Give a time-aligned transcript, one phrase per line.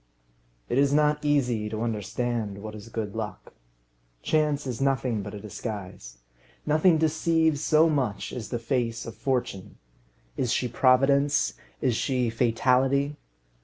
[0.67, 3.53] It is not easy to understand what is good luck.
[4.23, 6.17] Chance is nothing but a disguise.
[6.65, 9.77] Nothing deceives so much as the face of fortune.
[10.35, 11.53] Is she Providence?
[11.81, 13.15] Is she Fatality?